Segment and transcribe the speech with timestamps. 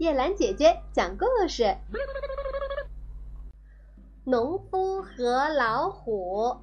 [0.00, 1.76] 叶兰姐姐讲故事：
[4.24, 6.56] 农夫和老虎。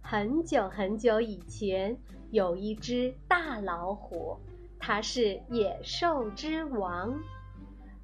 [0.00, 1.98] 很久很久以前，
[2.30, 4.38] 有一只大老虎，
[4.78, 7.18] 它是野兽之王。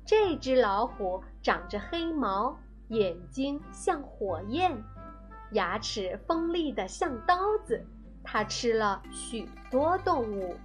[0.05, 2.59] 这只老虎长着黑毛，
[2.89, 4.83] 眼睛像火焰，
[5.53, 7.87] 牙齿锋利的像刀子。
[8.25, 10.57] 它吃了许多动物，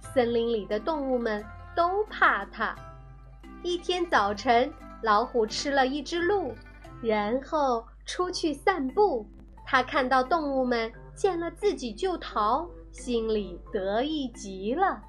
[0.00, 1.44] 森林里的动物们。
[1.76, 2.74] 都怕它。
[3.62, 4.72] 一天早晨，
[5.02, 6.52] 老虎吃了一只鹿，
[7.02, 9.24] 然后出去散步。
[9.64, 15.02] 他看到动物们见了自己就逃，心里得意极了。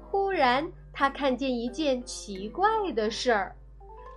[0.00, 3.54] 忽然，他看见一件奇怪的事儿：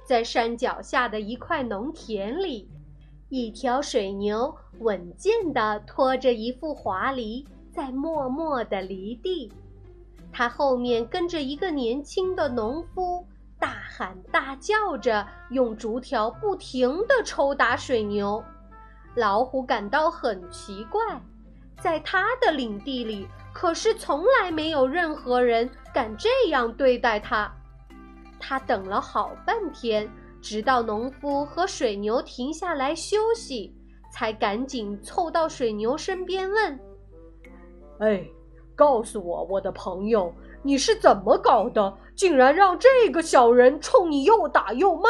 [0.06, 2.70] 在山脚下的一块农田里，
[3.30, 9.52] 一条水牛稳健地拖着一副滑犁，在默默地犁地。
[10.32, 13.26] 他后面跟着一个年轻的农夫，
[13.60, 18.44] 大喊大叫着，用竹条不停地抽打水牛。
[19.16, 21.02] 老虎感到很奇怪，
[21.80, 27.52] 在他的领地里，可是从来没有任何人敢这样对待他。
[28.40, 30.10] 他等了好半天，
[30.42, 33.76] 直到农夫和水牛停下来休息，
[34.12, 36.80] 才赶紧凑到水牛身边问
[38.00, 38.26] ：“哎。”
[38.76, 40.34] 告诉我，我的朋友，
[40.64, 41.98] 你是怎么搞的？
[42.16, 45.10] 竟然让这个小人冲你又打又骂！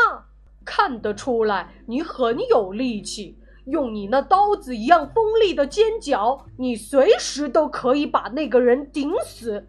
[0.64, 9.66] 看得出来，你很有力气，用你那刀子一样锋利的尖角，你随时都可以把那个人顶死。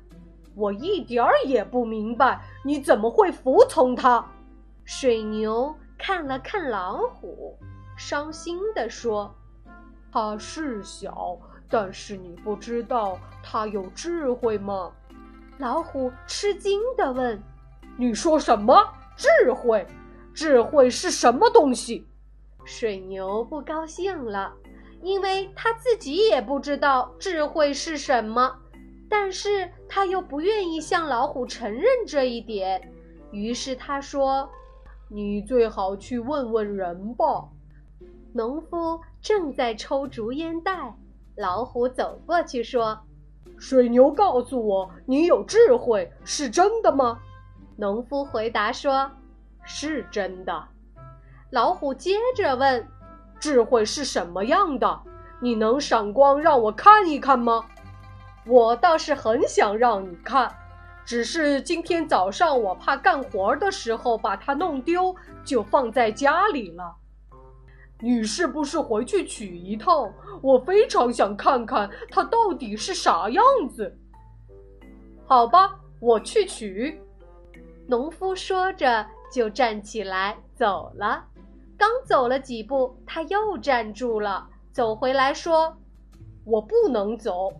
[0.54, 4.24] 我一点儿也不明白，你怎么会服从他？
[4.84, 7.56] 水牛看了看老虎，
[7.96, 9.34] 伤心地说
[10.12, 11.38] ：“他是小。”
[11.72, 14.92] 但是你不知道他有智慧吗？
[15.56, 17.42] 老虎吃惊地问
[17.96, 19.86] ：“你说什么智慧？
[20.34, 22.06] 智慧是什么东西？”
[22.62, 24.52] 水牛不高兴了，
[25.00, 28.54] 因为他自己也不知道智慧是什么，
[29.08, 32.92] 但是他又不愿意向老虎承认这一点，
[33.30, 34.50] 于是他说
[35.08, 37.48] ：“你最好去问问人吧。”
[38.34, 40.98] 农夫正在抽竹烟袋。
[41.36, 42.98] 老虎走过去说
[43.58, 47.18] ：“水牛告诉我，你有智慧，是真的吗？”
[47.76, 49.10] 农夫回答说
[49.64, 50.68] ：“是真的。”
[51.50, 52.86] 老虎接着问
[53.40, 55.00] ：“智慧是什么样的？
[55.40, 57.64] 你能闪光让我看一看吗？”
[58.44, 60.54] 我倒是很想让你看，
[61.04, 65.14] 只是今天早上我怕干活的时候把它弄丢，
[65.44, 66.96] 就放在家里了。
[68.02, 70.12] 你是不是回去取一趟？
[70.42, 73.96] 我非常想看看它到底是啥样子。
[75.24, 77.00] 好吧，我去取。
[77.86, 81.24] 农夫说着就站起来走了。
[81.78, 85.76] 刚走了几步，他又站住了，走回来说
[86.44, 87.52] ：“我不能走，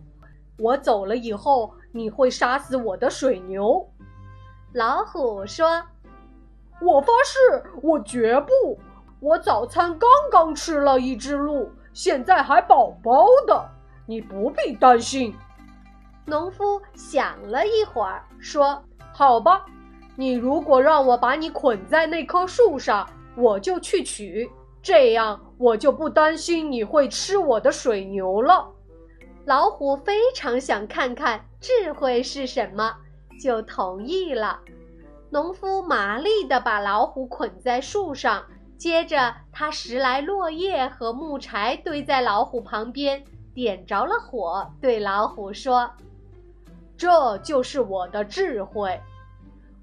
[0.59, 3.89] 我走了以后你会杀死我的水牛。”
[4.73, 5.81] 老虎说
[6.81, 8.79] ：“我发誓，我绝不。”
[9.23, 13.65] 我早餐刚刚吃了一只鹿，现在还饱饱的，
[14.05, 15.33] 你不必担心。
[16.25, 18.83] 农夫想了一会儿，说
[19.15, 19.65] ：“好吧，
[20.17, 24.51] 你如果让我把你捆在那棵树上，我就去取，
[24.81, 28.67] 这样我就不担心你会吃我的水牛了。”
[29.47, 32.93] 老虎非常想看看智慧是什么，
[33.41, 34.59] 就同意了。
[35.29, 38.43] 农夫麻利地把老虎捆在树上。
[38.77, 43.23] 接着，他拾来落叶和木柴，堆在老虎旁边，
[43.53, 45.89] 点着了火，对老虎说
[46.97, 48.99] ：“这就是我的智慧。”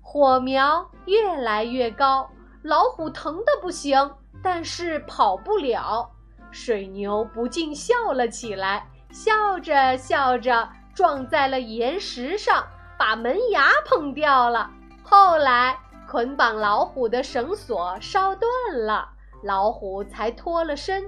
[0.03, 2.29] 火苗越来越高，
[2.63, 4.11] 老虎疼得不行，
[4.43, 6.11] 但是跑不了。
[6.51, 12.67] 水牛不禁笑了起来，笑着笑着撞在了岩石上，
[12.99, 14.71] 把门牙碰掉了。
[15.03, 15.79] 后来。
[16.11, 18.51] 捆绑老虎的绳索烧断
[18.85, 19.09] 了，
[19.45, 21.05] 老虎才脱了身。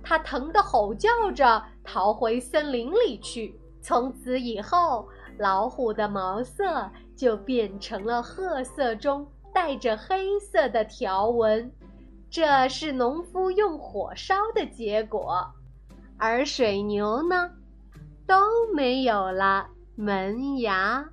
[0.00, 3.58] 它疼得吼叫着逃回森林里去。
[3.82, 5.08] 从此以后，
[5.40, 11.72] 老虎的毛色就变成了褐色中带着黑色的条纹。
[12.30, 15.50] 这是农夫用火烧的结果，
[16.16, 17.50] 而水牛呢，
[18.24, 18.36] 都
[18.72, 19.66] 没有了
[19.96, 21.08] 门牙。